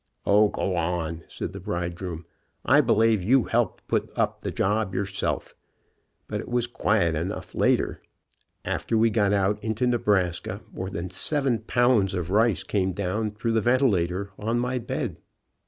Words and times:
"O, 0.25 0.47
go 0.47 0.75
on," 0.75 1.23
said 1.27 1.53
the 1.53 1.59
bridegroom, 1.59 2.25
"I 2.65 2.81
believe 2.81 3.21
you 3.21 3.43
helped 3.43 3.87
put 3.87 4.09
up 4.17 4.41
the 4.41 4.49
job 4.49 4.95
yourself. 4.95 5.53
But 6.27 6.39
it 6.39 6.49
was 6.49 6.65
quiet 6.65 7.13
enough 7.13 7.53
later. 7.53 8.01
After 8.65 8.97
we 8.97 9.11
got 9.11 9.31
out 9.31 9.63
into 9.63 9.85
Nebraska 9.85 10.61
more 10.73 10.89
than 10.89 11.11
seven 11.11 11.59
pounds 11.59 12.15
of 12.15 12.31
rice 12.31 12.63
came 12.63 12.93
down 12.93 13.35
through 13.35 13.51
the 13.51 13.61
ventilator 13.61 14.31
on 14.39 14.57
my 14.57 14.79
bed. 14.79 15.17